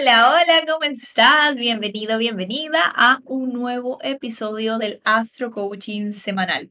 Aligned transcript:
Hola, 0.00 0.30
hola, 0.30 0.72
¿cómo 0.72 0.84
estás? 0.84 1.56
Bienvenido, 1.56 2.18
bienvenida 2.18 2.80
a 2.94 3.18
un 3.24 3.52
nuevo 3.52 3.98
episodio 4.00 4.78
del 4.78 5.00
Astro 5.02 5.50
Coaching 5.50 6.12
semanal. 6.12 6.70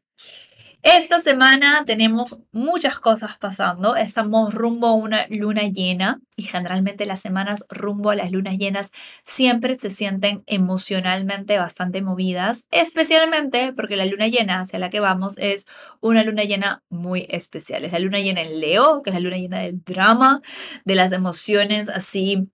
Esta 0.81 1.20
semana 1.20 1.84
tenemos 1.86 2.38
muchas 2.53 3.00
cosas 3.00 3.38
pasando. 3.38 3.98
Estamos 3.98 4.53
rumbo 4.53 4.88
a 4.88 4.94
una 4.94 5.26
luna 5.27 5.63
llena 5.63 6.22
y 6.38 6.44
generalmente 6.44 7.05
las 7.05 7.20
semanas 7.20 7.66
rumbo 7.67 8.12
a 8.12 8.16
las 8.16 8.31
lunas 8.31 8.58
llenas 8.58 8.91
siempre 9.26 9.75
se 9.78 9.89
sienten 9.89 10.44
emocionalmente 10.45 11.58
bastante 11.58 12.02
movidas, 12.02 12.64
especialmente 12.72 13.73
porque 13.73 13.98
la 13.98 14.05
luna 14.05 14.30
llena 14.30 14.62
hacia 14.62 14.80
la 14.80 14.89
que 14.89 15.02
vamos 15.02 15.36
es 15.38 15.66
una 16.00 16.23
luna 16.23 16.45
llena 16.45 16.81
muy 16.88 17.25
especial. 17.28 17.84
Es 17.84 17.91
la 17.91 18.00
luna 18.00 18.19
llena 18.19 18.41
en 18.41 18.62
Leo, 18.62 19.02
que 19.03 19.09
es 19.09 19.14
la 19.16 19.19
luna 19.19 19.38
llena 19.38 19.59
del 19.59 19.84
drama, 19.84 20.41
de 20.86 20.95
las 20.95 21.12
emociones 21.12 21.89
así 21.89 22.50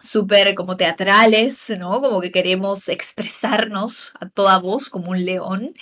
súper 0.00 0.54
como 0.54 0.76
teatrales, 0.76 1.72
¿no? 1.78 2.00
Como 2.00 2.20
que 2.20 2.32
queremos 2.32 2.88
expresarnos 2.88 4.12
a 4.20 4.28
toda 4.28 4.58
voz 4.58 4.90
como 4.90 5.10
un 5.10 5.24
león. 5.24 5.74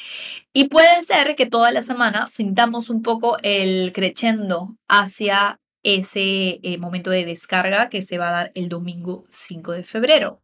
Y 0.53 0.69
puede 0.69 1.03
ser 1.05 1.37
que 1.37 1.47
toda 1.47 1.71
la 1.73 1.83
semana 1.83 2.27
sintamos 2.27 2.91
un 2.91 3.03
poco 3.03 3.37
el 3.43 3.93
crescendo 3.93 4.77
hacia 4.89 5.61
ese 5.83 6.61
eh, 6.63 6.79
momento 6.79 7.11
de 7.11 7.25
descarga 7.25 7.89
que 7.89 8.03
se 8.03 8.19
va 8.19 8.29
a 8.29 8.33
dar 8.33 8.53
el 8.55 8.69
domingo 8.69 9.25
5 9.31 9.73
de 9.73 9.85
febrero. 9.85 10.41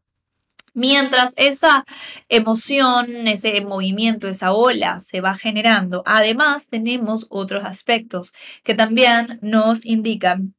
Mientras 0.75 1.33
esa 1.37 1.85
emoción, 2.29 3.27
ese 3.27 3.61
movimiento, 3.63 4.29
esa 4.29 4.53
ola 4.53 5.01
se 5.01 5.21
va 5.21 5.35
generando, 5.35 6.03
además 6.07 6.69
tenemos 6.69 7.27
otros 7.31 7.65
aspectos 7.65 8.33
que 8.63 8.75
también 8.75 9.39
nos 9.43 9.85
indican 9.85 10.55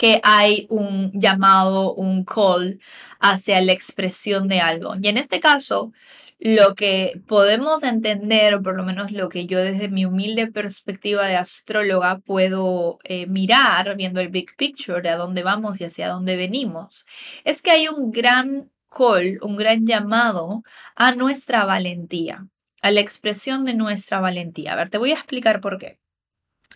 que 0.00 0.18
hay 0.24 0.66
un 0.70 1.12
llamado, 1.12 1.92
un 1.92 2.24
call 2.24 2.80
hacia 3.20 3.60
la 3.60 3.72
expresión 3.72 4.48
de 4.48 4.60
algo. 4.60 4.94
Y 4.98 5.08
en 5.08 5.18
este 5.18 5.40
caso, 5.40 5.92
lo 6.38 6.74
que 6.74 7.20
podemos 7.26 7.82
entender, 7.82 8.54
o 8.54 8.62
por 8.62 8.76
lo 8.76 8.82
menos 8.82 9.12
lo 9.12 9.28
que 9.28 9.44
yo 9.46 9.58
desde 9.58 9.90
mi 9.90 10.06
humilde 10.06 10.50
perspectiva 10.50 11.26
de 11.26 11.36
astróloga 11.36 12.20
puedo 12.20 12.98
eh, 13.04 13.26
mirar, 13.26 13.94
viendo 13.96 14.22
el 14.22 14.30
big 14.30 14.56
picture 14.56 15.02
de 15.02 15.10
a 15.10 15.16
dónde 15.18 15.42
vamos 15.42 15.80
y 15.80 15.84
hacia 15.84 16.08
dónde 16.08 16.36
venimos, 16.36 17.06
es 17.44 17.60
que 17.60 17.70
hay 17.72 17.88
un 17.88 18.10
gran 18.10 18.70
call, 18.88 19.38
un 19.42 19.56
gran 19.56 19.86
llamado 19.86 20.62
a 20.96 21.14
nuestra 21.14 21.66
valentía, 21.66 22.46
a 22.80 22.90
la 22.90 23.00
expresión 23.00 23.66
de 23.66 23.74
nuestra 23.74 24.20
valentía. 24.20 24.72
A 24.72 24.76
ver, 24.76 24.88
te 24.88 24.96
voy 24.96 25.10
a 25.12 25.16
explicar 25.16 25.60
por 25.60 25.76
qué. 25.78 25.99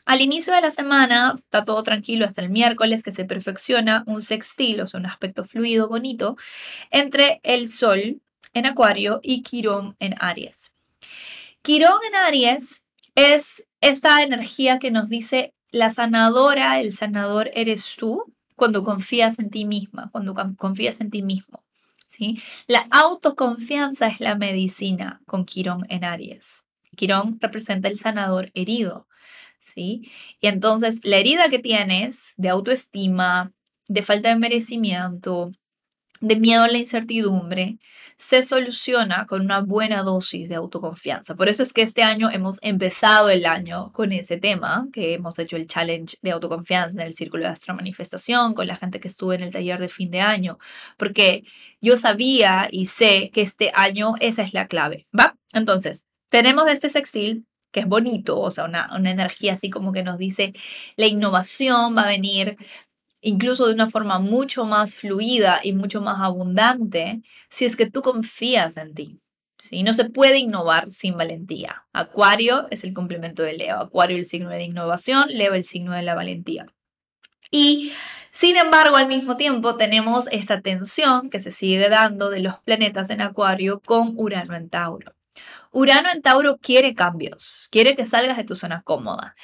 Al 0.04 0.20
inicio 0.20 0.54
de 0.54 0.60
la 0.60 0.70
semana 0.70 1.32
está 1.34 1.62
todo 1.64 1.82
tranquilo 1.82 2.26
hasta 2.26 2.42
el 2.42 2.50
miércoles 2.50 3.02
que 3.02 3.12
se 3.12 3.24
perfecciona 3.24 4.04
un 4.06 4.22
sextil, 4.22 4.80
o 4.80 4.86
sea, 4.86 5.00
un 5.00 5.06
aspecto 5.06 5.44
fluido, 5.44 5.88
bonito, 5.88 6.36
entre 6.90 7.40
el 7.42 7.68
Sol 7.68 8.20
en 8.52 8.66
Acuario 8.66 9.20
y 9.22 9.42
Quirón 9.42 9.96
en 10.00 10.14
Aries. 10.20 10.74
Quirón 11.62 11.98
en 12.06 12.14
Aries 12.14 12.82
es 13.14 13.64
esta 13.80 14.22
energía 14.22 14.78
que 14.78 14.90
nos 14.90 15.08
dice 15.08 15.54
la 15.70 15.90
sanadora, 15.90 16.80
el 16.80 16.92
sanador 16.92 17.50
eres 17.54 17.96
tú 17.96 18.32
cuando 18.56 18.84
confías 18.84 19.38
en 19.38 19.50
ti 19.50 19.64
misma, 19.64 20.10
cuando 20.12 20.34
confías 20.56 21.00
en 21.00 21.10
ti 21.10 21.22
mismo. 21.22 21.64
¿sí? 22.06 22.40
La 22.66 22.86
autoconfianza 22.90 24.06
es 24.06 24.20
la 24.20 24.36
medicina 24.36 25.20
con 25.26 25.44
Quirón 25.44 25.84
en 25.88 26.04
Aries. 26.04 26.64
Quirón 26.96 27.38
representa 27.40 27.88
el 27.88 27.98
sanador 27.98 28.50
herido. 28.54 29.08
¿Sí? 29.64 30.10
Y 30.40 30.46
entonces 30.48 31.00
la 31.02 31.16
herida 31.16 31.48
que 31.48 31.58
tienes 31.58 32.34
de 32.36 32.50
autoestima, 32.50 33.52
de 33.88 34.02
falta 34.02 34.28
de 34.28 34.36
merecimiento, 34.36 35.52
de 36.20 36.36
miedo 36.36 36.62
a 36.62 36.68
la 36.68 36.78
incertidumbre, 36.78 37.78
se 38.16 38.42
soluciona 38.42 39.26
con 39.26 39.42
una 39.42 39.60
buena 39.60 40.02
dosis 40.02 40.48
de 40.48 40.54
autoconfianza. 40.54 41.34
Por 41.34 41.48
eso 41.48 41.62
es 41.62 41.72
que 41.72 41.82
este 41.82 42.02
año 42.02 42.30
hemos 42.30 42.58
empezado 42.62 43.28
el 43.28 43.44
año 43.44 43.92
con 43.92 44.12
ese 44.12 44.38
tema, 44.38 44.86
que 44.92 45.14
hemos 45.14 45.38
hecho 45.38 45.56
el 45.56 45.66
challenge 45.66 46.16
de 46.22 46.30
autoconfianza 46.30 47.00
en 47.00 47.08
el 47.08 47.14
Círculo 47.14 47.44
de 47.44 47.50
Astro 47.50 47.74
Manifestación, 47.74 48.54
con 48.54 48.66
la 48.66 48.76
gente 48.76 49.00
que 49.00 49.08
estuvo 49.08 49.32
en 49.32 49.42
el 49.42 49.52
taller 49.52 49.80
de 49.80 49.88
fin 49.88 50.10
de 50.10 50.20
año, 50.20 50.58
porque 50.96 51.44
yo 51.80 51.96
sabía 51.96 52.68
y 52.70 52.86
sé 52.86 53.30
que 53.34 53.42
este 53.42 53.72
año 53.74 54.14
esa 54.20 54.42
es 54.42 54.54
la 54.54 54.68
clave, 54.68 55.06
¿va? 55.18 55.36
Entonces, 55.52 56.06
tenemos 56.30 56.70
este 56.70 56.88
sextil, 56.88 57.46
que 57.74 57.80
es 57.80 57.86
bonito, 57.86 58.40
o 58.40 58.50
sea, 58.52 58.64
una, 58.66 58.88
energía 59.10 59.54
así 59.54 59.68
como 59.68 59.92
que 59.92 60.04
nos 60.04 60.16
dice 60.16 60.54
la 60.96 61.06
innovación 61.06 61.96
va 61.96 62.02
a 62.02 62.06
venir 62.06 62.56
incluso 63.20 63.66
de 63.66 63.74
una 63.74 63.90
forma 63.90 64.20
mucho 64.20 64.64
más 64.64 64.94
fluida 64.94 65.60
y 65.62 65.72
mucho 65.72 66.00
más 66.00 66.20
abundante 66.20 67.20
si 67.50 67.64
es 67.64 67.74
que 67.76 67.90
tú 67.90 68.00
confías 68.02 68.76
en 68.76 68.94
ti. 68.94 69.20
¿sí? 69.58 69.82
No 69.82 69.92
se 69.92 70.04
puede 70.04 70.38
innovar 70.38 70.90
sin 70.90 71.16
valentía. 71.16 71.84
Acuario 71.92 72.68
es 72.70 72.84
el 72.84 72.94
complemento 72.94 73.42
de 73.42 73.54
Leo. 73.54 73.80
Acuario 73.80 74.16
el 74.16 74.26
signo 74.26 74.50
de 74.50 74.58
la 74.58 74.64
innovación, 74.64 75.28
Leo 75.30 75.54
el 75.54 75.64
signo 75.64 75.92
de 75.92 76.02
la 76.02 76.14
valentía. 76.14 76.66
Y 77.50 77.92
sin 78.30 78.56
embargo, 78.56 78.96
al 78.96 79.08
mismo 79.08 79.36
tiempo 79.36 79.76
tenemos 79.76 80.28
esta 80.30 80.60
tensión 80.60 81.28
que 81.30 81.40
se 81.40 81.50
sigue 81.50 81.88
dando 81.88 82.30
de 82.30 82.40
los 82.40 82.58
planetas 82.60 83.10
en 83.10 83.20
Acuario 83.20 83.80
con 83.80 84.12
Urano 84.16 84.54
en 84.54 84.68
Tauro. 84.68 85.12
Urano 85.72 86.10
en 86.12 86.22
Tauro 86.22 86.58
quiere 86.58 86.94
cambios, 86.94 87.68
quiere 87.70 87.94
que 87.94 88.06
salgas 88.06 88.36
de 88.36 88.44
tu 88.44 88.56
zona 88.56 88.82
cómoda, 88.82 89.36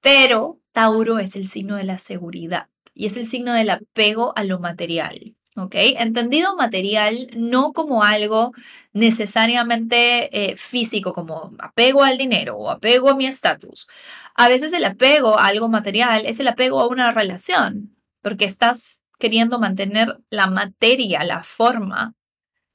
pero 0.00 0.58
Tauro 0.72 1.18
es 1.18 1.36
el 1.36 1.46
signo 1.46 1.76
de 1.76 1.84
la 1.84 1.98
seguridad 1.98 2.68
y 2.94 3.06
es 3.06 3.16
el 3.16 3.26
signo 3.26 3.52
del 3.52 3.70
apego 3.70 4.32
a 4.36 4.44
lo 4.44 4.58
material. 4.58 5.36
¿Ok? 5.54 5.74
Entendido 5.74 6.56
material 6.56 7.28
no 7.36 7.74
como 7.74 8.04
algo 8.04 8.52
necesariamente 8.94 10.50
eh, 10.52 10.56
físico, 10.56 11.12
como 11.12 11.52
apego 11.58 12.04
al 12.04 12.16
dinero 12.16 12.56
o 12.56 12.70
apego 12.70 13.10
a 13.10 13.14
mi 13.14 13.26
estatus. 13.26 13.86
A 14.34 14.48
veces 14.48 14.72
el 14.72 14.84
apego 14.86 15.38
a 15.38 15.46
algo 15.48 15.68
material 15.68 16.24
es 16.24 16.40
el 16.40 16.48
apego 16.48 16.80
a 16.80 16.88
una 16.88 17.12
relación, 17.12 17.94
porque 18.22 18.46
estás 18.46 19.00
queriendo 19.18 19.58
mantener 19.58 20.18
la 20.30 20.46
materia, 20.46 21.22
la 21.22 21.42
forma 21.42 22.14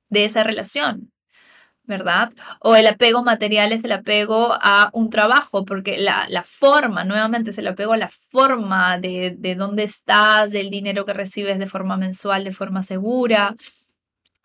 de 0.09 0.25
esa 0.25 0.44
relación. 0.44 1.11
¿Verdad? 1.88 2.31
O 2.59 2.75
el 2.75 2.86
apego 2.88 3.24
material 3.24 3.72
es 3.72 3.84
el 3.84 3.94
apego 3.94 4.53
a 4.62 4.90
un 4.94 5.09
trabajo, 5.09 5.66
porque 5.66 5.98
la, 5.98 6.44
forma, 6.44 7.03
nuevamente, 7.03 7.52
es 7.52 7.58
el 7.58 7.68
apego 7.68 7.94
a 7.94 7.98
la 7.98 8.09
forma 8.09 9.00
de, 9.00 9.36
de 9.38 9.56
dónde 9.56 9.84
estás, 9.84 10.52
del 10.52 10.70
dinero 10.70 11.06
que 11.06 11.14
recibes 11.14 11.59
de 11.59 11.68
forma 11.68 11.97
mensual, 11.97 12.44
de 12.44 12.52
forma 12.52 12.84
segura. 12.84 13.56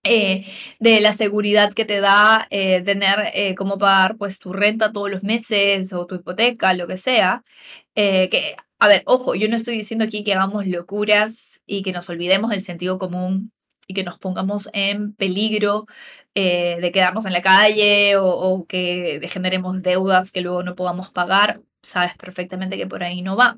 Eh, 0.05 0.47
de 0.81 1.01
la 1.01 1.13
seguridad 1.13 1.73
que 1.75 1.85
te 1.85 2.01
da 2.01 2.49
eh, 2.51 2.83
tener 2.83 3.31
eh, 3.35 3.55
cómo 3.55 3.79
pagar 3.79 4.17
pues 4.17 4.41
tu 4.41 4.53
renta 4.53 4.91
todos 4.93 5.09
los 5.09 5.23
meses 5.23 5.93
o 5.93 6.07
tu 6.07 6.17
hipoteca, 6.17 6.75
lo 6.75 6.89
que 6.89 6.97
sea. 6.97 7.45
que, 7.95 8.57
a 8.81 8.89
ver, 8.89 9.03
ojo, 9.07 9.35
yo 9.37 9.49
no 9.49 9.57
estoy 9.57 9.77
diciendo 9.77 10.05
aquí 10.05 10.25
que 10.25 10.35
hagamos 10.35 10.67
locuras 10.67 11.61
y 11.67 11.83
que 11.83 11.93
nos 11.93 12.09
olvidemos 12.11 12.51
del 12.51 12.63
sentido 12.63 12.99
común 12.99 13.53
y 13.87 13.95
que 13.95 14.05
nos 14.05 14.19
pongamos 14.19 14.69
en 14.73 15.15
peligro 15.15 15.87
eh, 16.35 16.79
de 16.81 16.93
quedarnos 16.93 17.27
en 17.27 17.33
la 17.33 17.43
calle 17.43 18.17
o, 18.17 18.67
que 18.69 19.21
generemos 19.31 19.83
deudas 19.83 20.33
que 20.33 20.41
luego 20.41 20.63
no 20.63 20.75
podamos 20.77 21.11
pagar, 21.11 21.61
sabes 21.83 22.17
perfectamente 22.17 22.77
que 22.77 22.87
por 22.87 23.03
ahí 23.03 23.23
no 23.23 23.37
va. 23.37 23.57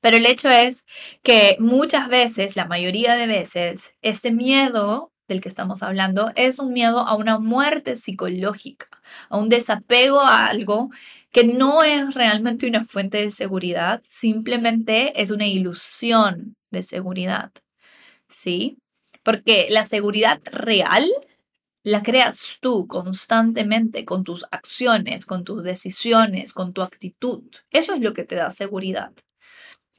Pero 0.00 0.18
el 0.18 0.26
hecho 0.26 0.50
es 0.50 0.86
que 1.22 1.56
muchas 1.58 2.08
veces, 2.08 2.56
la 2.56 2.66
mayoría 2.66 3.14
de 3.14 3.26
veces, 3.26 3.94
este 4.02 4.30
miedo 4.30 5.12
del 5.28 5.40
que 5.40 5.48
estamos 5.48 5.82
hablando 5.82 6.30
es 6.36 6.58
un 6.58 6.72
miedo 6.72 7.00
a 7.00 7.16
una 7.16 7.38
muerte 7.38 7.96
psicológica, 7.96 8.88
a 9.28 9.38
un 9.38 9.48
desapego 9.48 10.20
a 10.20 10.46
algo 10.46 10.90
que 11.32 11.44
no 11.44 11.82
es 11.82 12.14
realmente 12.14 12.68
una 12.68 12.84
fuente 12.84 13.18
de 13.18 13.30
seguridad, 13.30 14.02
simplemente 14.06 15.20
es 15.20 15.30
una 15.30 15.46
ilusión 15.46 16.56
de 16.70 16.82
seguridad. 16.82 17.52
¿Sí? 18.28 18.78
Porque 19.26 19.66
la 19.70 19.82
seguridad 19.82 20.40
real 20.44 21.04
la 21.82 22.04
creas 22.04 22.58
tú 22.60 22.86
constantemente 22.86 24.04
con 24.04 24.22
tus 24.22 24.46
acciones, 24.52 25.26
con 25.26 25.42
tus 25.42 25.64
decisiones, 25.64 26.54
con 26.54 26.72
tu 26.72 26.80
actitud. 26.82 27.42
Eso 27.72 27.92
es 27.92 28.00
lo 28.00 28.14
que 28.14 28.22
te 28.22 28.36
da 28.36 28.52
seguridad. 28.52 29.10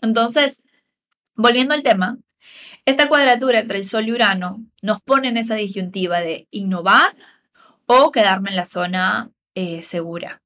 Entonces, 0.02 0.64
volviendo 1.36 1.74
al 1.74 1.84
tema, 1.84 2.20
Esta 2.86 3.10
cuadratura 3.10 3.60
entre 3.60 3.80
el 3.80 3.84
Sol 3.84 4.08
y 4.08 4.14
Urano 4.14 4.64
nos 4.82 5.02
pone 5.02 5.28
en 5.28 5.36
esa 5.36 5.56
disyuntiva 5.56 6.22
de 6.22 6.48
innovar 6.50 7.14
o 7.86 8.12
quedarme 8.14 8.52
en 8.52 8.56
la 8.56 8.64
zona 8.64 9.30
eh, 9.56 9.82
segura. 9.84 10.42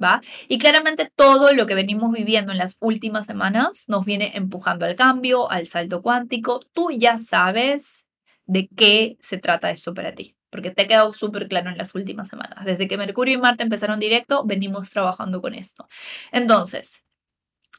¿Va? 0.00 0.22
Y 0.46 0.58
claramente 0.58 1.10
todo 1.16 1.52
lo 1.52 1.66
que 1.66 1.74
venimos 1.74 2.12
viviendo 2.12 2.52
en 2.52 2.58
las 2.58 2.76
últimas 2.78 3.26
semanas 3.26 3.86
nos 3.88 4.04
viene 4.04 4.36
empujando 4.36 4.86
al 4.86 4.94
cambio, 4.94 5.50
al 5.50 5.66
salto 5.66 6.00
cuántico. 6.00 6.60
Tú 6.72 6.92
ya 6.92 7.18
sabes 7.18 8.06
de 8.50 8.68
qué 8.76 9.16
se 9.20 9.38
trata 9.38 9.70
esto 9.70 9.94
para 9.94 10.12
ti, 10.12 10.36
porque 10.50 10.70
te 10.72 10.82
ha 10.82 10.86
quedado 10.88 11.12
súper 11.12 11.46
claro 11.46 11.70
en 11.70 11.78
las 11.78 11.94
últimas 11.94 12.28
semanas. 12.28 12.64
Desde 12.64 12.88
que 12.88 12.96
Mercurio 12.96 13.34
y 13.34 13.40
Marte 13.40 13.62
empezaron 13.62 14.00
directo, 14.00 14.44
venimos 14.44 14.90
trabajando 14.90 15.40
con 15.40 15.54
esto. 15.54 15.88
Entonces, 16.32 17.04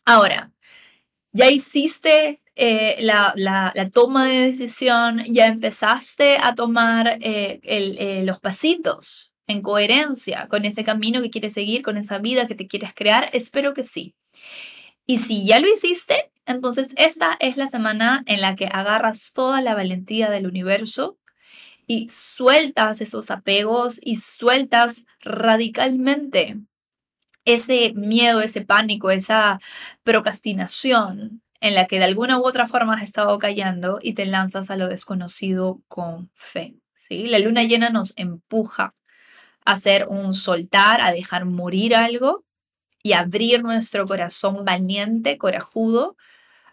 ahora, 0.06 0.53
ya 1.33 1.51
hiciste 1.51 2.41
eh, 2.56 2.97
la, 3.01 3.73
toma 3.94 4.27
de 4.27 4.51
decisión, 4.51 5.23
ya 5.27 5.47
empezaste 5.47 6.38
a 6.41 6.56
tomar 6.56 7.17
eh, 7.21 7.59
eh, 7.63 8.24
los 8.25 8.39
pasitos 8.39 9.33
en 9.47 9.62
coherencia 9.62 10.47
con 10.47 10.63
ese 10.63 10.85
camino 10.85 11.21
que 11.21 11.31
quieres 11.31 11.53
seguir, 11.53 11.81
con 11.81 11.97
esa 11.97 12.19
vida 12.19 12.47
que 12.47 12.56
te 12.56 12.67
quieres 12.67 12.94
crear? 12.94 13.29
Espero 13.33 13.74
que 13.74 13.83
sí. 13.83 14.15
Y 15.06 15.17
si 15.17 15.45
ya 15.45 15.59
lo 15.59 15.67
hiciste, 15.67 16.30
entonces 16.45 16.89
esta 16.97 17.35
es 17.39 17.57
la 17.57 17.67
semana 17.67 18.23
en 18.25 18.41
la 18.41 18.55
que 18.55 18.65
agarras 18.65 19.31
toda 19.33 19.61
la 19.61 19.75
valentía 19.75 20.29
del 20.29 20.47
universo 20.47 21.17
y 21.88 22.09
sueltas 22.09 23.01
esos 23.01 23.31
apegos 23.31 23.99
y 24.01 24.15
sueltas 24.15 25.05
radicalmente 25.19 26.57
ese 27.45 27.93
miedo, 27.95 28.41
ese 28.41 28.61
pánico, 28.61 29.11
esa 29.11 29.59
procrastinación 30.03 31.41
en 31.59 31.75
la 31.75 31.88
que 31.88 31.99
de 31.99 32.05
alguna 32.05 32.39
u 32.39 32.45
otra 32.45 32.67
forma 32.67 32.95
has 32.95 33.03
estado 33.03 33.38
callando 33.39 33.99
y 34.01 34.13
te 34.13 34.25
lanzas 34.25 34.71
a 34.71 34.77
lo 34.77 34.88
desconocido 34.88 35.81
con 35.88 36.31
fe. 36.33 36.75
¿sí? 36.93 37.25
La 37.25 37.39
luna 37.39 37.63
llena 37.63 37.89
nos 37.89 38.13
empuja 38.15 38.95
hacer 39.65 40.07
un 40.09 40.33
soltar, 40.33 41.01
a 41.01 41.11
dejar 41.11 41.45
morir 41.45 41.95
algo 41.95 42.43
y 43.03 43.13
abrir 43.13 43.63
nuestro 43.63 44.06
corazón 44.06 44.65
valiente, 44.65 45.38
corajudo 45.38 46.15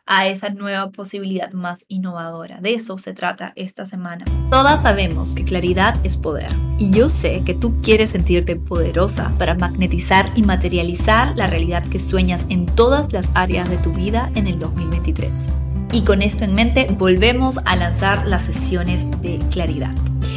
a 0.09 0.27
esa 0.27 0.49
nueva 0.49 0.91
posibilidad 0.91 1.53
más 1.53 1.85
innovadora. 1.87 2.61
De 2.61 2.75
eso 2.75 2.99
se 2.99 3.13
trata 3.13 3.53
esta 3.57 3.85
semana. 3.85 4.25
Todas 4.51 4.83
sabemos 4.83 5.35
que 5.35 5.45
claridad 5.45 5.95
es 6.05 6.17
poder 6.17 6.51
y 6.79 6.91
yo 6.91 7.11
sé 7.11 7.43
que 7.45 7.55
tú 7.55 7.81
quieres 7.83 8.11
sentirte 8.11 8.57
poderosa 8.57 9.33
para 9.39 9.55
magnetizar 9.55 10.33
y 10.35 10.43
materializar 10.43 11.37
la 11.37 11.47
realidad 11.47 11.87
que 11.87 12.01
sueñas 12.01 12.47
en 12.49 12.65
todas 12.67 13.13
las 13.13 13.29
áreas 13.35 13.69
de 13.69 13.77
tu 13.77 13.93
vida 13.93 14.33
en 14.35 14.47
el 14.47 14.59
2023. 14.59 15.68
Y 15.93 16.03
con 16.03 16.23
esto 16.23 16.45
en 16.45 16.55
mente 16.55 16.87
volvemos 16.91 17.59
a 17.65 17.77
lanzar 17.77 18.27
las 18.27 18.45
sesiones 18.45 19.07
de 19.23 19.39
claridad. 19.51 19.95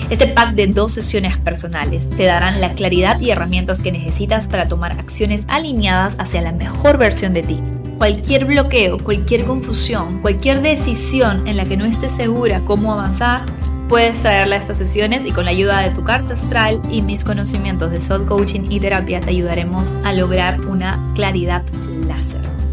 Este 0.09 0.27
pack 0.27 0.55
de 0.55 0.67
dos 0.67 0.93
sesiones 0.93 1.37
personales 1.37 2.09
te 2.09 2.23
darán 2.23 2.59
la 2.59 2.73
claridad 2.73 3.19
y 3.21 3.31
herramientas 3.31 3.81
que 3.81 3.91
necesitas 3.91 4.47
para 4.47 4.67
tomar 4.67 4.99
acciones 4.99 5.43
alineadas 5.47 6.15
hacia 6.19 6.41
la 6.41 6.51
mejor 6.51 6.97
versión 6.97 7.33
de 7.33 7.43
ti. 7.43 7.59
Cualquier 7.97 8.45
bloqueo, 8.45 8.97
cualquier 8.97 9.45
confusión, 9.45 10.21
cualquier 10.21 10.61
decisión 10.61 11.47
en 11.47 11.55
la 11.55 11.65
que 11.65 11.77
no 11.77 11.85
estés 11.85 12.13
segura 12.13 12.61
cómo 12.65 12.93
avanzar, 12.93 13.43
puedes 13.87 14.21
traerla 14.21 14.55
a 14.55 14.59
estas 14.59 14.77
sesiones 14.77 15.25
y 15.25 15.31
con 15.31 15.45
la 15.45 15.51
ayuda 15.51 15.81
de 15.81 15.91
tu 15.91 16.03
carta 16.03 16.33
astral 16.33 16.81
y 16.89 17.01
mis 17.01 17.23
conocimientos 17.23 17.91
de 17.91 18.01
soul 18.01 18.25
coaching 18.25 18.69
y 18.69 18.79
terapia 18.79 19.21
te 19.21 19.29
ayudaremos 19.29 19.91
a 20.03 20.13
lograr 20.13 20.61
una 20.61 20.99
claridad. 21.13 21.63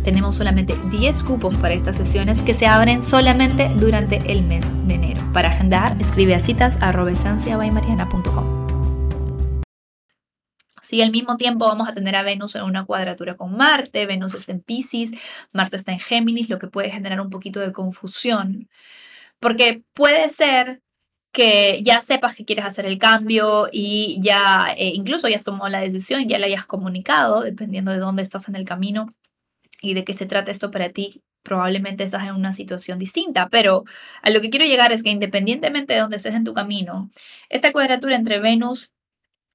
Tenemos 0.04 0.36
solamente 0.36 0.74
10 0.90 1.22
cupos 1.22 1.54
para 1.56 1.74
estas 1.74 1.96
sesiones 1.96 2.42
que 2.42 2.54
se 2.54 2.66
abren 2.66 3.02
solamente 3.02 3.68
durante 3.76 4.16
el 4.30 4.42
mes 4.42 4.64
de 4.86 4.94
enero. 4.94 5.20
Para 5.32 5.48
agendar, 5.48 6.00
escribe 6.00 6.34
a 6.34 6.40
citas 6.40 6.78
Si 10.82 11.02
al 11.02 11.10
mismo 11.10 11.36
tiempo 11.36 11.66
vamos 11.66 11.86
a 11.86 11.92
tener 11.92 12.16
a 12.16 12.22
Venus 12.22 12.54
en 12.54 12.62
una 12.62 12.86
cuadratura 12.86 13.36
con 13.36 13.54
Marte, 13.54 14.06
Venus 14.06 14.32
está 14.32 14.52
en 14.52 14.60
Pisces, 14.60 15.10
Marte 15.52 15.76
está 15.76 15.92
en 15.92 15.98
Géminis, 15.98 16.48
lo 16.48 16.58
que 16.58 16.68
puede 16.68 16.90
generar 16.90 17.20
un 17.20 17.28
poquito 17.28 17.60
de 17.60 17.72
confusión. 17.72 18.70
Porque 19.38 19.82
puede 19.92 20.30
ser 20.30 20.80
que 21.32 21.82
ya 21.84 22.00
sepas 22.00 22.34
que 22.34 22.46
quieres 22.46 22.64
hacer 22.64 22.86
el 22.86 22.98
cambio 22.98 23.68
y 23.70 24.18
ya 24.22 24.74
eh, 24.78 24.92
incluso 24.94 25.28
ya 25.28 25.36
has 25.36 25.44
tomado 25.44 25.68
la 25.68 25.80
decisión, 25.80 26.26
ya 26.26 26.38
la 26.38 26.46
hayas 26.46 26.64
comunicado, 26.66 27.42
dependiendo 27.42 27.92
de 27.92 27.98
dónde 27.98 28.22
estás 28.22 28.48
en 28.48 28.56
el 28.56 28.64
camino 28.64 29.14
y 29.80 29.94
de 29.94 30.04
qué 30.04 30.14
se 30.14 30.26
trata 30.26 30.50
esto 30.50 30.70
para 30.70 30.90
ti 30.90 31.22
probablemente 31.42 32.04
estás 32.04 32.25
en 32.25 32.34
una 32.34 32.52
situación 32.52 32.98
distinta, 32.98 33.48
pero 33.48 33.84
a 34.22 34.30
lo 34.30 34.40
que 34.40 34.50
quiero 34.50 34.66
llegar 34.66 34.92
es 34.92 35.02
que 35.02 35.10
independientemente 35.10 35.94
de 35.94 36.00
donde 36.00 36.16
estés 36.16 36.34
en 36.34 36.44
tu 36.44 36.52
camino, 36.52 37.10
esta 37.48 37.72
cuadratura 37.72 38.16
entre 38.16 38.38
Venus 38.38 38.92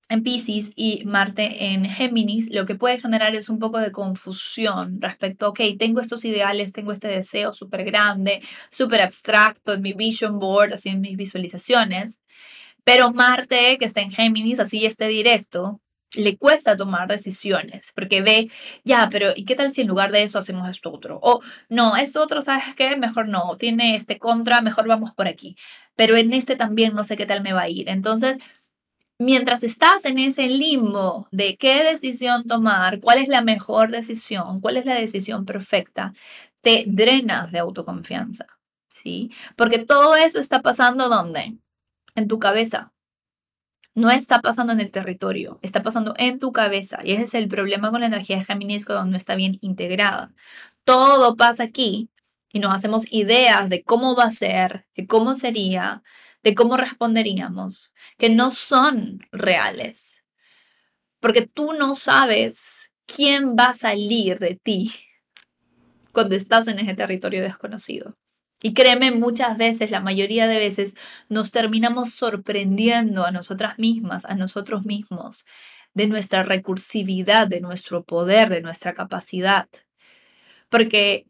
en 0.09 0.23
Pisces 0.23 0.71
y 0.75 1.05
Marte 1.05 1.65
en 1.65 1.85
Géminis, 1.85 2.49
lo 2.53 2.65
que 2.65 2.75
puede 2.75 2.99
generar 2.99 3.35
es 3.35 3.49
un 3.49 3.59
poco 3.59 3.79
de 3.79 3.91
confusión 3.91 4.99
respecto, 5.01 5.49
ok, 5.49 5.61
tengo 5.79 6.01
estos 6.01 6.25
ideales, 6.25 6.71
tengo 6.71 6.91
este 6.91 7.07
deseo 7.07 7.53
súper 7.53 7.85
grande, 7.85 8.41
súper 8.69 9.01
abstracto 9.01 9.73
en 9.73 9.81
mi 9.81 9.93
vision 9.93 10.39
board, 10.39 10.73
así 10.73 10.89
en 10.89 11.01
mis 11.01 11.15
visualizaciones, 11.15 12.21
pero 12.83 13.11
Marte, 13.13 13.77
que 13.77 13.85
está 13.85 14.01
en 14.01 14.11
Géminis, 14.11 14.59
así 14.59 14.85
esté 14.85 15.07
directo, 15.07 15.79
le 16.15 16.37
cuesta 16.37 16.77
tomar 16.77 17.07
decisiones 17.07 17.91
porque 17.95 18.21
ve, 18.21 18.49
ya, 18.83 19.09
pero 19.11 19.31
¿y 19.35 19.45
qué 19.45 19.55
tal 19.55 19.71
si 19.71 19.81
en 19.81 19.87
lugar 19.87 20.11
de 20.11 20.23
eso 20.23 20.39
hacemos 20.39 20.69
esto 20.69 20.91
otro? 20.91 21.19
O 21.21 21.41
no, 21.69 21.95
esto 21.97 22.21
otro, 22.21 22.41
¿sabes 22.41 22.75
qué? 22.75 22.95
Mejor 22.97 23.27
no, 23.27 23.57
tiene 23.57 23.95
este 23.95 24.19
contra, 24.19 24.61
mejor 24.61 24.87
vamos 24.87 25.13
por 25.13 25.27
aquí. 25.27 25.55
Pero 25.95 26.15
en 26.17 26.33
este 26.33 26.55
también 26.55 26.93
no 26.93 27.03
sé 27.03 27.17
qué 27.17 27.25
tal 27.25 27.41
me 27.41 27.53
va 27.53 27.61
a 27.63 27.69
ir. 27.69 27.89
Entonces, 27.89 28.37
mientras 29.19 29.63
estás 29.63 30.05
en 30.05 30.19
ese 30.19 30.47
limbo 30.49 31.27
de 31.31 31.57
qué 31.57 31.83
decisión 31.83 32.45
tomar, 32.45 32.99
cuál 32.99 33.19
es 33.19 33.27
la 33.27 33.41
mejor 33.41 33.91
decisión, 33.91 34.61
cuál 34.61 34.77
es 34.77 34.85
la 34.85 34.95
decisión 34.95 35.45
perfecta, 35.45 36.13
te 36.61 36.85
drenas 36.87 37.51
de 37.51 37.59
autoconfianza, 37.59 38.47
¿sí? 38.89 39.31
Porque 39.57 39.79
todo 39.79 40.15
eso 40.15 40.39
está 40.39 40.61
pasando 40.61 41.09
¿dónde? 41.09 41.57
En 42.15 42.27
tu 42.27 42.39
cabeza 42.39 42.92
no 43.95 44.09
está 44.11 44.41
pasando 44.41 44.73
en 44.73 44.79
el 44.79 44.91
territorio, 44.91 45.59
está 45.61 45.83
pasando 45.83 46.13
en 46.17 46.39
tu 46.39 46.51
cabeza. 46.51 46.99
Y 47.03 47.13
ese 47.13 47.23
es 47.23 47.33
el 47.35 47.47
problema 47.47 47.91
con 47.91 48.01
la 48.01 48.07
energía 48.07 48.37
de 48.37 48.43
Géminis 48.43 48.85
cuando 48.85 49.05
no 49.05 49.17
está 49.17 49.35
bien 49.35 49.57
integrada. 49.61 50.31
Todo 50.83 51.35
pasa 51.35 51.63
aquí 51.63 52.09
y 52.51 52.59
nos 52.59 52.73
hacemos 52.73 53.05
ideas 53.11 53.69
de 53.69 53.83
cómo 53.83 54.15
va 54.15 54.25
a 54.25 54.31
ser, 54.31 54.85
de 54.95 55.07
cómo 55.07 55.35
sería, 55.35 56.03
de 56.43 56.55
cómo 56.55 56.77
responderíamos, 56.77 57.93
que 58.17 58.29
no 58.29 58.51
son 58.51 59.19
reales. 59.31 60.23
Porque 61.19 61.47
tú 61.47 61.73
no 61.73 61.95
sabes 61.95 62.91
quién 63.05 63.55
va 63.55 63.67
a 63.67 63.73
salir 63.73 64.39
de 64.39 64.55
ti 64.55 64.91
cuando 66.11 66.35
estás 66.35 66.67
en 66.67 66.79
ese 66.79 66.95
territorio 66.95 67.41
desconocido. 67.41 68.15
Y 68.65 68.73
créeme, 68.73 69.11
muchas 69.11 69.57
veces, 69.57 69.91
la 69.91 69.99
mayoría 69.99 70.47
de 70.47 70.57
veces, 70.57 70.95
nos 71.27 71.51
terminamos 71.51 72.13
sorprendiendo 72.13 73.25
a 73.25 73.31
nosotras 73.31 73.77
mismas, 73.77 74.23
a 74.23 74.35
nosotros 74.35 74.85
mismos, 74.85 75.45
de 75.93 76.07
nuestra 76.07 76.43
recursividad, 76.43 77.45
de 77.47 77.59
nuestro 77.59 78.05
poder, 78.05 78.47
de 78.47 78.61
nuestra 78.61 78.93
capacidad. 78.93 79.67
Porque 80.69 81.27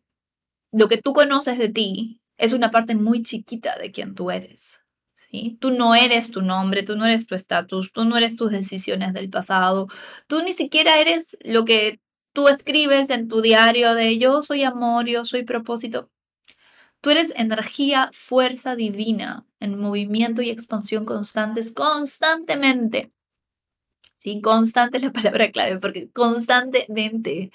lo 0.71 0.87
que 0.87 0.97
tú 1.01 1.13
conoces 1.13 1.57
de 1.57 1.69
ti 1.69 2.21
es 2.37 2.53
una 2.53 2.69
parte 2.69 2.93
muy 2.93 3.23
chiquita 3.23 3.79
de 3.79 3.91
quien 3.91 4.13
tú 4.13 4.29
eres. 4.29 4.83
¿sí? 5.31 5.57
Tú 5.59 5.71
no 5.71 5.95
eres 5.95 6.29
tu 6.29 6.43
nombre, 6.43 6.83
tú 6.83 6.95
no 6.95 7.07
eres 7.07 7.25
tu 7.25 7.33
estatus, 7.33 7.91
tú 7.91 8.05
no 8.05 8.15
eres 8.15 8.35
tus 8.35 8.51
decisiones 8.51 9.13
del 9.13 9.31
pasado, 9.31 9.87
tú 10.27 10.43
ni 10.43 10.53
siquiera 10.53 10.99
eres 11.01 11.35
lo 11.41 11.65
que 11.65 11.99
tú 12.31 12.47
escribes 12.47 13.09
en 13.09 13.27
tu 13.27 13.41
diario 13.41 13.95
de 13.95 14.19
yo 14.19 14.43
soy 14.43 14.63
amor, 14.63 15.07
yo 15.07 15.25
soy 15.25 15.43
propósito. 15.43 16.12
Tú 17.03 17.09
eres 17.09 17.33
energía, 17.35 18.09
fuerza 18.13 18.77
divina, 18.77 19.45
en 19.59 19.77
movimiento 19.77 20.41
y 20.41 20.49
expansión 20.49 21.03
constantes, 21.03 21.73
constantemente. 21.73 23.11
Sí, 24.19 24.39
constante 24.39 24.99
es 24.99 25.03
la 25.03 25.11
palabra 25.11 25.51
clave, 25.51 25.79
porque 25.79 26.09
constantemente 26.11 27.51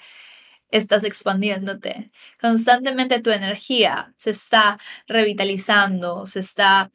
estás 0.69 1.03
expandiéndote. 1.03 2.11
Constantemente 2.39 3.21
tu 3.23 3.31
energía 3.31 4.13
se 4.17 4.29
está 4.29 4.77
revitalizando, 5.07 6.27
se 6.27 6.41
está 6.41 6.91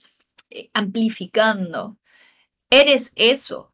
eh, 0.50 0.70
amplificando. 0.74 1.98
Eres 2.70 3.10
eso, 3.16 3.72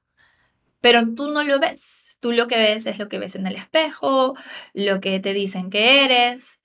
pero 0.80 1.02
tú 1.14 1.30
no 1.30 1.42
lo 1.44 1.60
ves. 1.60 2.16
Tú 2.20 2.32
lo 2.32 2.48
que 2.48 2.56
ves 2.56 2.86
es 2.86 2.98
lo 2.98 3.08
que 3.08 3.18
ves 3.18 3.34
en 3.34 3.46
el 3.46 3.56
espejo, 3.56 4.34
lo 4.72 5.00
que 5.02 5.20
te 5.20 5.34
dicen 5.34 5.68
que 5.68 6.04
eres, 6.04 6.60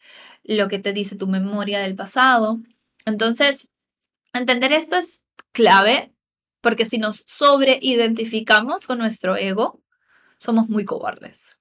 lo 0.46 0.68
que 0.68 0.80
te 0.80 0.94
dice 0.94 1.16
tu 1.16 1.28
memoria 1.28 1.80
del 1.80 1.96
pasado. 1.96 2.60
Entonces, 3.06 3.68
entender 4.34 4.72
esto 4.72 4.96
es 4.96 5.24
clave 5.52 6.14
porque 6.62 6.86
si 6.86 6.98
nos 6.98 7.24
sobreidentificamos 7.28 8.88
con 8.88 8.98
nuestro 8.98 9.36
ego, 9.36 9.82
somos 10.38 10.70
muy 10.70 10.86
cobardes. 10.86 11.58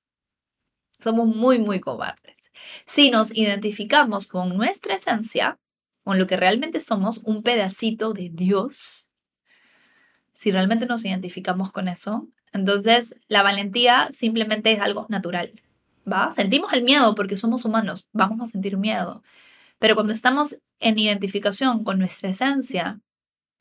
Somos 0.99 1.35
muy, 1.35 1.59
muy 1.59 1.81
cobardes. 1.81 2.51
Si 2.87 3.11
nos 3.11 3.35
identificamos 3.35 4.27
con 4.27 4.57
nuestra 4.57 4.95
esencia, 4.95 5.59
con 6.03 6.19
lo 6.19 6.27
que 6.27 6.37
realmente 6.37 6.81
somos, 6.81 7.19
un 7.25 7.43
pedacito 7.43 8.13
de 8.13 8.31
Dios, 8.31 9.07
si 10.33 10.53
realmente 10.53 10.87
nos 10.87 11.05
identificamos 11.05 11.73
con 11.73 11.89
eso, 11.89 12.29
entonces 12.53 13.15
la 13.29 13.43
valentía 13.43 14.09
simplemente 14.11 14.73
es 14.73 14.81
algo 14.81 15.07
natural, 15.09 15.61
¿va? 16.11 16.33
Sentimos 16.33 16.73
el 16.73 16.83
miedo 16.83 17.15
porque 17.15 17.37
somos 17.37 17.65
humanos, 17.65 18.07
vamos 18.13 18.41
a 18.41 18.47
sentir 18.47 18.77
miedo, 18.77 19.23
pero 19.79 19.95
cuando 19.95 20.13
estamos 20.13 20.57
en 20.81 20.99
identificación 20.99 21.85
con 21.85 21.99
nuestra 21.99 22.31
esencia, 22.31 23.01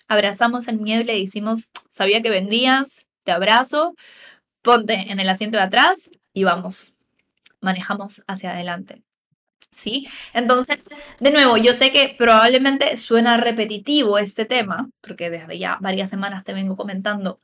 abrazamos 0.07 0.67
el 0.67 0.79
miedo 0.79 1.01
y 1.01 1.05
le 1.05 1.19
decimos, 1.19 1.69
sabía 1.89 2.21
que 2.21 2.29
vendías, 2.29 3.07
te 3.23 3.31
abrazo, 3.31 3.95
ponte 4.61 5.11
en 5.11 5.19
el 5.19 5.29
asiento 5.29 5.57
de 5.57 5.63
atrás 5.63 6.09
y 6.33 6.43
vamos, 6.43 6.93
manejamos 7.61 8.23
hacia 8.27 8.51
adelante. 8.51 9.03
¿Sí? 9.71 10.07
Entonces, 10.33 10.77
de 11.19 11.31
nuevo, 11.31 11.57
yo 11.57 11.73
sé 11.73 11.91
que 11.91 12.13
probablemente 12.15 12.95
suena 12.95 13.37
repetitivo 13.37 14.19
este 14.19 14.45
tema, 14.45 14.89
porque 15.01 15.31
desde 15.31 15.57
ya 15.57 15.79
varias 15.81 16.11
semanas 16.11 16.43
te 16.43 16.53
vengo 16.53 16.75
comentando 16.75 17.39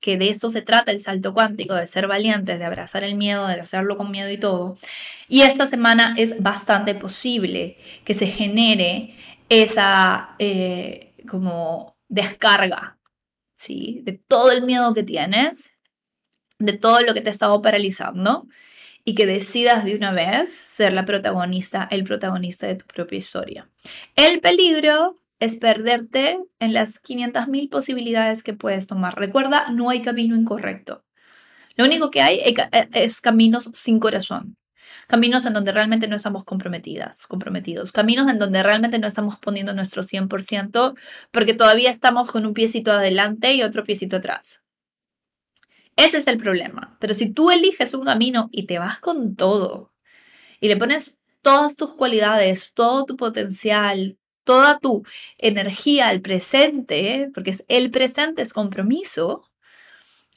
que 0.00 0.16
de 0.16 0.28
esto 0.28 0.50
se 0.50 0.62
trata 0.62 0.92
el 0.92 1.00
salto 1.00 1.34
cuántico, 1.34 1.74
de 1.74 1.86
ser 1.86 2.06
valientes, 2.06 2.58
de 2.58 2.64
abrazar 2.64 3.04
el 3.04 3.14
miedo, 3.14 3.46
de 3.46 3.60
hacerlo 3.60 3.96
con 3.96 4.10
miedo 4.10 4.30
y 4.30 4.38
todo. 4.38 4.76
Y 5.28 5.42
esta 5.42 5.66
semana 5.66 6.14
es 6.16 6.40
bastante 6.42 6.94
posible 6.94 7.76
que 8.04 8.14
se 8.14 8.26
genere 8.26 9.14
esa 9.48 10.36
eh, 10.38 11.14
como 11.28 11.96
descarga, 12.08 12.98
¿sí? 13.54 14.00
De 14.04 14.12
todo 14.12 14.50
el 14.50 14.62
miedo 14.62 14.94
que 14.94 15.02
tienes, 15.02 15.74
de 16.58 16.72
todo 16.72 17.00
lo 17.00 17.14
que 17.14 17.20
te 17.20 17.28
ha 17.28 17.32
estado 17.32 17.60
paralizando 17.62 18.46
y 19.04 19.14
que 19.14 19.26
decidas 19.26 19.84
de 19.84 19.94
una 19.94 20.12
vez 20.12 20.54
ser 20.54 20.92
la 20.92 21.04
protagonista, 21.04 21.88
el 21.90 22.04
protagonista 22.04 22.66
de 22.66 22.76
tu 22.76 22.86
propia 22.86 23.18
historia. 23.18 23.68
El 24.16 24.40
peligro 24.40 25.16
es 25.40 25.56
perderte 25.56 26.38
en 26.58 26.72
las 26.72 27.02
500.000 27.02 27.70
posibilidades 27.70 28.42
que 28.42 28.54
puedes 28.54 28.86
tomar. 28.86 29.18
Recuerda, 29.18 29.70
no 29.70 29.90
hay 29.90 30.02
camino 30.02 30.36
incorrecto. 30.36 31.04
Lo 31.76 31.84
único 31.84 32.10
que 32.10 32.22
hay 32.22 32.40
es 32.92 33.20
caminos 33.20 33.70
sin 33.74 34.00
corazón. 34.00 34.56
Caminos 35.06 35.46
en 35.46 35.52
donde 35.52 35.72
realmente 35.72 36.08
no 36.08 36.16
estamos 36.16 36.44
comprometidas, 36.44 37.26
comprometidos. 37.26 37.92
Caminos 37.92 38.28
en 38.28 38.38
donde 38.38 38.62
realmente 38.62 38.98
no 38.98 39.06
estamos 39.06 39.38
poniendo 39.38 39.72
nuestro 39.72 40.02
100% 40.02 40.94
porque 41.30 41.54
todavía 41.54 41.90
estamos 41.90 42.30
con 42.30 42.44
un 42.44 42.52
piecito 42.52 42.92
adelante 42.92 43.54
y 43.54 43.62
otro 43.62 43.84
piecito 43.84 44.16
atrás. 44.16 44.62
Ese 45.96 46.18
es 46.18 46.26
el 46.26 46.38
problema. 46.38 46.96
Pero 47.00 47.14
si 47.14 47.30
tú 47.30 47.50
eliges 47.50 47.94
un 47.94 48.04
camino 48.04 48.48
y 48.52 48.66
te 48.66 48.78
vas 48.78 49.00
con 49.00 49.34
todo 49.36 49.92
y 50.60 50.68
le 50.68 50.76
pones 50.76 51.16
todas 51.42 51.76
tus 51.76 51.94
cualidades, 51.94 52.72
todo 52.74 53.04
tu 53.04 53.16
potencial, 53.16 54.18
toda 54.48 54.78
tu 54.78 55.04
energía 55.36 56.08
al 56.08 56.22
presente, 56.22 57.30
porque 57.34 57.54
el 57.68 57.90
presente 57.90 58.40
es 58.40 58.54
compromiso, 58.54 59.42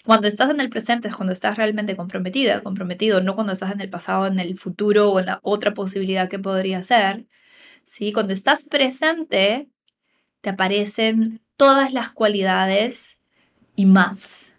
cuando 0.03 0.27
estás 0.27 0.51
en 0.51 0.59
el 0.59 0.69
presente 0.69 1.07
es 1.07 1.15
cuando 1.15 1.31
estás 1.31 1.55
realmente 1.55 1.95
comprometida, 1.95 2.59
comprometido, 2.59 3.21
no 3.21 3.35
cuando 3.35 3.53
estás 3.53 3.71
en 3.71 3.79
el 3.79 3.89
pasado, 3.89 4.27
en 4.27 4.39
el 4.39 4.57
futuro 4.57 5.11
o 5.11 5.21
en 5.21 5.27
la 5.27 5.39
otra 5.43 5.73
posibilidad 5.73 6.27
que 6.27 6.39
podría 6.39 6.83
ser. 6.83 7.23
¿sí? 7.85 8.11
Cuando 8.11 8.33
estás 8.33 8.63
presente, 8.63 9.69
te 10.41 10.49
aparecen 10.49 11.39
todas 11.55 11.93
las 11.93 12.11
cualidades 12.11 13.17
y 13.77 13.85
más. 13.85 14.51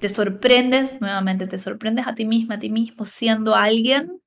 Te 0.00 0.10
sorprendes 0.10 1.00
nuevamente, 1.00 1.46
te 1.46 1.58
sorprendes 1.58 2.06
a 2.06 2.14
ti 2.14 2.26
misma, 2.26 2.56
a 2.56 2.58
ti 2.58 2.68
mismo, 2.68 3.06
siendo 3.06 3.54
alguien 3.54 4.20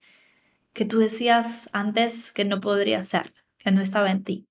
que 0.74 0.86
tú 0.86 0.98
decías 0.98 1.70
antes 1.72 2.32
que 2.32 2.46
no 2.46 2.62
podría 2.62 3.04
ser 3.04 3.39
que 3.60 3.72
no 3.72 3.82
estaba 3.82 4.10
en 4.12 4.24
ti. 4.24 4.48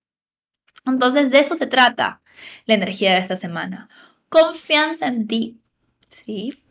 Entonces 0.87 1.31
de 1.31 1.41
eso 1.41 1.57
se 1.57 1.67
trata 1.67 2.23
la 2.65 2.75
energía 2.75 3.12
de 3.12 3.19
esta 3.19 3.37
semana. 3.37 3.88
Confianza 4.29 5.07
en 5.07 5.27
ti, 5.27 5.61
¿sí? 6.09 6.62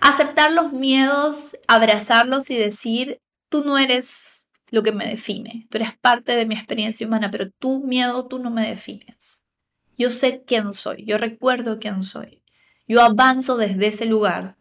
Aceptar 0.00 0.52
los 0.52 0.72
miedos, 0.72 1.56
abrazarlos 1.66 2.50
y 2.50 2.56
decir, 2.56 3.20
tú 3.48 3.64
no 3.64 3.78
eres 3.78 4.46
lo 4.70 4.82
que 4.82 4.92
me 4.92 5.06
define, 5.06 5.66
tú 5.68 5.78
eres 5.78 5.96
parte 5.98 6.32
de 6.36 6.46
mi 6.46 6.54
experiencia 6.54 7.06
humana, 7.06 7.30
pero 7.30 7.50
tu 7.50 7.84
miedo 7.84 8.26
tú 8.26 8.38
no 8.38 8.50
me 8.50 8.68
defines. 8.68 9.44
Yo 9.98 10.10
sé 10.10 10.42
quién 10.46 10.72
soy, 10.72 11.04
yo 11.04 11.18
recuerdo 11.18 11.78
quién 11.78 12.02
soy. 12.04 12.42
Yo 12.86 13.02
avanzo 13.02 13.56
desde 13.56 13.88
ese 13.88 14.06
lugar 14.06 14.56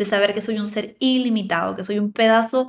de 0.00 0.06
saber 0.06 0.32
que 0.32 0.40
soy 0.40 0.58
un 0.58 0.66
ser 0.66 0.96
ilimitado, 0.98 1.76
que 1.76 1.84
soy 1.84 1.98
un 1.98 2.10
pedazo 2.10 2.68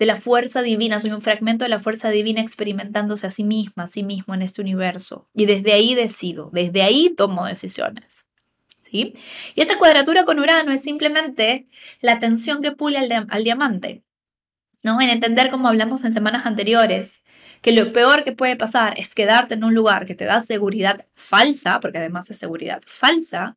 de 0.00 0.06
la 0.06 0.16
fuerza 0.16 0.62
divina, 0.62 0.98
soy 0.98 1.12
un 1.12 1.22
fragmento 1.22 1.64
de 1.64 1.68
la 1.68 1.78
fuerza 1.78 2.10
divina 2.10 2.40
experimentándose 2.40 3.24
a 3.24 3.30
sí 3.30 3.44
misma, 3.44 3.84
a 3.84 3.86
sí 3.86 4.02
mismo 4.02 4.34
en 4.34 4.42
este 4.42 4.62
universo. 4.62 5.28
Y 5.32 5.46
desde 5.46 5.74
ahí 5.74 5.94
decido, 5.94 6.50
desde 6.52 6.82
ahí 6.82 7.14
tomo 7.16 7.46
decisiones. 7.46 8.26
¿Sí? 8.80 9.14
Y 9.54 9.60
esta 9.60 9.78
cuadratura 9.78 10.24
con 10.24 10.40
Urano 10.40 10.72
es 10.72 10.82
simplemente 10.82 11.68
la 12.00 12.18
tensión 12.18 12.62
que 12.62 12.72
pule 12.72 12.98
al, 12.98 13.26
al 13.30 13.44
diamante. 13.44 14.02
¿no? 14.82 15.00
En 15.00 15.08
entender, 15.08 15.50
como 15.50 15.68
hablamos 15.68 16.02
en 16.02 16.12
semanas 16.12 16.46
anteriores, 16.46 17.22
que 17.60 17.70
lo 17.70 17.92
peor 17.92 18.24
que 18.24 18.32
puede 18.32 18.56
pasar 18.56 18.98
es 18.98 19.14
quedarte 19.14 19.54
en 19.54 19.62
un 19.62 19.72
lugar 19.72 20.04
que 20.04 20.16
te 20.16 20.24
da 20.24 20.40
seguridad 20.40 21.06
falsa, 21.12 21.78
porque 21.78 21.98
además 21.98 22.28
es 22.28 22.38
seguridad 22.38 22.82
falsa, 22.84 23.56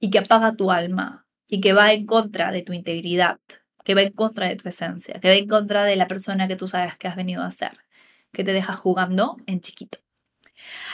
y 0.00 0.10
que 0.10 0.20
apaga 0.20 0.56
tu 0.56 0.70
alma, 0.72 1.21
y 1.52 1.60
que 1.60 1.74
va 1.74 1.92
en 1.92 2.06
contra 2.06 2.50
de 2.50 2.62
tu 2.62 2.72
integridad, 2.72 3.38
que 3.84 3.94
va 3.94 4.00
en 4.00 4.12
contra 4.12 4.48
de 4.48 4.56
tu 4.56 4.70
esencia, 4.70 5.20
que 5.20 5.28
va 5.28 5.34
en 5.34 5.46
contra 5.46 5.84
de 5.84 5.96
la 5.96 6.08
persona 6.08 6.48
que 6.48 6.56
tú 6.56 6.66
sabes 6.66 6.96
que 6.96 7.08
has 7.08 7.14
venido 7.14 7.42
a 7.42 7.50
ser, 7.50 7.76
que 8.32 8.42
te 8.42 8.54
deja 8.54 8.72
jugando 8.72 9.36
en 9.44 9.60
chiquito. 9.60 9.98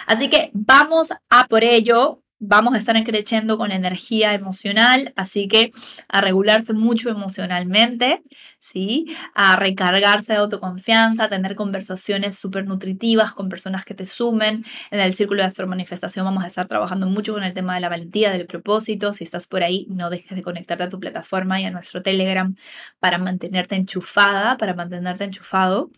Así 0.09 0.29
que 0.29 0.51
vamos 0.55 1.13
a 1.31 1.47
por 1.47 1.63
ello 1.63 2.25
vamos 2.41 2.75
a 2.75 2.79
estar 2.79 3.03
creciendo 3.05 3.59
con 3.59 3.73
energía 3.73 4.35
emocional, 4.35 5.13
así 5.17 5.49
que 5.49 5.71
a 6.09 6.21
regularse 6.21 6.73
mucho 6.73 7.09
emocionalmente, 7.11 8.23
¿sí? 8.61 9.07
A 9.35 9.57
recargarse 9.57 10.33
de 10.33 10.39
autoconfianza, 10.39 11.25
a 11.25 11.29
tener 11.29 11.55
conversaciones 11.55 12.39
súper 12.39 12.67
nutritivas 12.67 13.33
con 13.33 13.49
personas 13.49 13.85
que 13.85 13.95
te 13.95 14.07
sumen. 14.07 14.65
En 14.91 15.01
el 15.01 15.15
círculo 15.15 15.43
de 15.43 15.49
astromanifestación 15.49 16.25
vamos 16.25 16.45
a 16.45 16.47
estar 16.49 16.69
trabajando 16.69 17.07
mucho 17.07 17.33
con 17.35 17.43
el 17.43 17.55
tema 17.55 17.75
de 17.75 17.81
la 17.81 17.89
valentía, 17.89 18.31
del 18.31 18.47
propósito. 18.47 19.13
Si 19.13 19.25
estás 19.25 19.47
por 19.47 19.63
ahí, 19.63 19.87
no 19.91 20.11
dejes 20.11 20.37
de 20.37 20.43
conectarte 20.43 20.85
a 20.85 20.89
tu 20.91 21.01
plataforma 21.01 21.61
y 21.61 21.65
a 21.65 21.71
nuestro 21.71 22.03
Telegram 22.03 22.55
para 23.01 23.19
mantenerte 23.19 23.77
enchufada, 23.77 24.57
para 24.57 24.75
mantenerte 24.75 25.25
enchufado. 25.25 25.91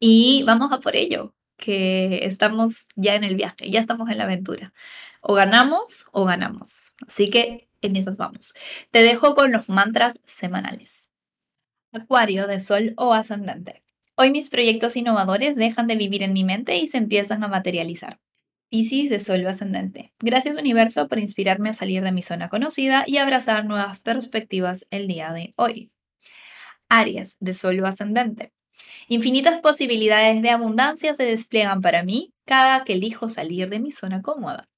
Y 0.00 0.42
vamos 0.44 0.72
a 0.72 0.80
por 0.80 0.96
ello 0.96 1.34
que 1.56 2.24
estamos 2.24 2.88
ya 2.96 3.14
en 3.14 3.24
el 3.24 3.36
viaje, 3.36 3.70
ya 3.70 3.80
estamos 3.80 4.10
en 4.10 4.18
la 4.18 4.24
aventura. 4.24 4.72
O 5.20 5.34
ganamos 5.34 6.08
o 6.12 6.24
ganamos. 6.24 6.92
Así 7.06 7.30
que 7.30 7.68
en 7.82 7.96
esas 7.96 8.18
vamos. 8.18 8.54
Te 8.90 9.02
dejo 9.02 9.34
con 9.34 9.52
los 9.52 9.68
mantras 9.68 10.18
semanales. 10.24 11.10
Acuario 11.92 12.46
de 12.46 12.60
Sol 12.60 12.94
o 12.96 13.14
Ascendente. 13.14 13.82
Hoy 14.16 14.30
mis 14.30 14.48
proyectos 14.48 14.96
innovadores 14.96 15.56
dejan 15.56 15.86
de 15.86 15.96
vivir 15.96 16.22
en 16.22 16.32
mi 16.32 16.44
mente 16.44 16.76
y 16.76 16.86
se 16.86 16.98
empiezan 16.98 17.44
a 17.44 17.48
materializar. 17.48 18.20
Piscis 18.68 19.10
de 19.10 19.18
Sol 19.18 19.44
o 19.44 19.48
Ascendente. 19.48 20.12
Gracias 20.20 20.56
universo 20.56 21.08
por 21.08 21.18
inspirarme 21.18 21.70
a 21.70 21.74
salir 21.74 22.02
de 22.02 22.12
mi 22.12 22.22
zona 22.22 22.48
conocida 22.48 23.04
y 23.06 23.18
abrazar 23.18 23.64
nuevas 23.64 24.00
perspectivas 24.00 24.86
el 24.90 25.06
día 25.06 25.32
de 25.32 25.54
hoy. 25.56 25.92
Aries 26.88 27.36
de 27.40 27.54
Sol 27.54 27.80
o 27.80 27.86
Ascendente. 27.86 28.52
Infinitas 29.08 29.60
posibilidades 29.60 30.40
de 30.42 30.50
abundancia 30.50 31.14
se 31.14 31.24
despliegan 31.24 31.80
para 31.80 32.02
mí 32.02 32.32
cada 32.46 32.84
que 32.84 32.94
elijo 32.94 33.28
salir 33.28 33.68
de 33.68 33.80
mi 33.80 33.90
zona 33.90 34.22
cómoda. 34.22 34.68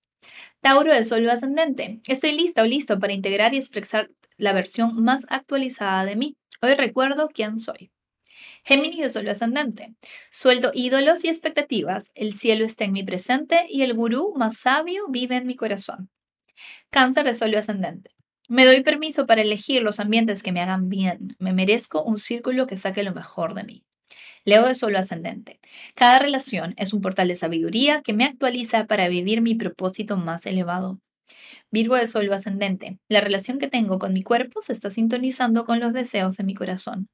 Tauro 0.61 0.93
de 0.93 1.05
Sol 1.05 1.29
ascendente. 1.31 2.01
Estoy 2.09 2.33
lista 2.33 2.63
o 2.63 2.67
listo 2.67 2.99
para 2.99 3.13
integrar 3.13 3.55
y 3.55 3.59
expresar 3.59 4.11
la 4.37 4.53
versión 4.53 5.03
más 5.03 5.25
actualizada 5.29 6.05
de 6.05 6.17
mí. 6.17 6.37
Hoy 6.61 6.75
recuerdo 6.75 7.29
quién 7.33 7.61
soy. 7.61 7.91
Géminis 8.65 8.99
de 8.99 9.11
Sol 9.11 9.29
ascendente. 9.29 9.95
Suelto 10.31 10.73
ídolos 10.75 11.25
y 11.25 11.29
expectativas. 11.29 12.11
El 12.15 12.35
cielo 12.35 12.65
está 12.65 12.85
en 12.85 12.93
mi 12.93 13.05
presente 13.05 13.67
y 13.69 13.83
el 13.83 13.95
gurú 13.95 14.35
más 14.37 14.59
sabio 14.59 15.05
vive 15.09 15.37
en 15.37 15.47
mi 15.47 15.55
corazón. 15.55 16.11
Cáncer 16.91 17.25
de 17.25 17.35
Sol 17.35 17.55
ascendente. 17.55 18.11
Me 18.49 18.65
doy 18.65 18.83
permiso 18.83 19.27
para 19.27 19.43
elegir 19.43 19.83
los 19.83 20.01
ambientes 20.01 20.43
que 20.43 20.53
me 20.53 20.61
hagan 20.61 20.89
bien. 20.89 21.37
Me 21.39 21.53
merezco 21.53 22.03
un 22.03 22.19
círculo 22.19 22.67
que 22.67 22.77
saque 22.77 23.03
lo 23.03 23.13
mejor 23.13 23.55
de 23.55 23.65
mí. 23.65 23.86
Leo 24.47 24.65
de 24.65 24.77
Solo 24.77 25.01
Ascendente. 25.01 25.59
Cada 25.97 26.21
relación 26.21 26.75
es 26.77 26.93
un 26.93 27.01
portal 27.01 27.27
de 27.27 27.35
sabiduría 27.35 28.01
que 28.03 28.13
me 28.13 28.25
actualiza 28.25 28.87
para 28.87 29.09
vivir 29.09 29.43
mi 29.43 29.57
propósito 29.57 30.17
más 30.17 30.47
elevado. 30.47 31.01
Virgo 31.73 31.97
de 31.97 32.07
Solo 32.07 32.33
Ascendente. 32.33 33.01
La 33.09 33.21
relación 33.21 33.59
que 33.59 33.67
tengo 33.67 33.99
con 33.99 34.13
mi 34.13 34.23
cuerpo 34.23 34.63
se 34.63 34.73
está 34.73 34.89
sintonizando 34.89 35.65
con 35.65 35.81
los 35.81 35.93
deseos 35.93 36.37
de 36.37 36.45
mi 36.45 36.55
corazón. 36.55 37.09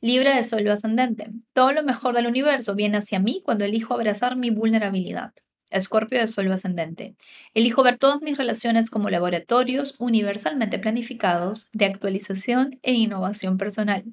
Libra 0.00 0.36
de 0.36 0.44
Solo 0.44 0.72
Ascendente. 0.72 1.32
Todo 1.54 1.72
lo 1.72 1.82
mejor 1.82 2.14
del 2.14 2.28
universo 2.28 2.76
viene 2.76 2.98
hacia 2.98 3.18
mí 3.18 3.42
cuando 3.44 3.64
elijo 3.64 3.92
abrazar 3.92 4.36
mi 4.36 4.50
vulnerabilidad. 4.50 5.32
Escorpio 5.70 6.20
de 6.20 6.28
Sol 6.28 6.52
ascendente. 6.52 7.16
Elijo 7.52 7.82
ver 7.82 7.98
todas 7.98 8.22
mis 8.22 8.38
relaciones 8.38 8.90
como 8.90 9.10
laboratorios 9.10 9.96
universalmente 9.98 10.78
planificados 10.78 11.68
de 11.72 11.86
actualización 11.86 12.78
e 12.82 12.92
innovación 12.92 13.58
personal. 13.58 14.04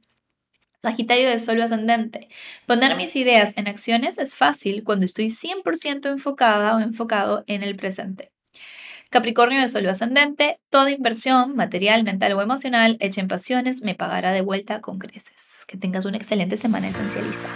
Sagitario 0.82 1.30
de 1.30 1.40
Sol 1.40 1.62
ascendente. 1.62 2.28
Poner 2.66 2.96
mis 2.96 3.16
ideas 3.16 3.54
en 3.56 3.68
acciones 3.68 4.18
es 4.18 4.36
fácil 4.36 4.84
cuando 4.84 5.06
estoy 5.06 5.28
100% 5.30 6.10
enfocada 6.10 6.76
o 6.76 6.80
enfocado 6.80 7.44
en 7.48 7.62
el 7.62 7.76
presente. 7.76 8.32
Capricornio 9.12 9.62
de 9.62 9.68
Sol 9.68 9.88
ascendente. 9.88 10.58
Toda 10.70 10.90
inversión, 10.90 11.56
material, 11.56 12.04
mental 12.04 12.34
o 12.34 12.42
emocional, 12.42 12.98
hecha 13.00 13.22
en 13.22 13.28
pasiones, 13.28 13.82
me 13.82 13.94
pagará 13.94 14.32
de 14.32 14.42
vuelta 14.42 14.82
con 14.82 14.98
creces. 14.98 15.66
Que 15.68 15.78
tengas 15.78 16.06
una 16.06 16.18
excelente 16.18 16.58
semana 16.58 16.90
esencialista. 16.90 17.48